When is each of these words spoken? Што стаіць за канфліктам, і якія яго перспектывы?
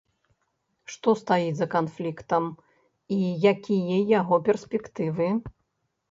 Што 0.91 1.09
стаіць 1.17 1.57
за 1.57 1.65
канфліктам, 1.75 2.47
і 3.17 3.19
якія 3.53 3.99
яго 4.19 4.35
перспектывы? 4.49 5.29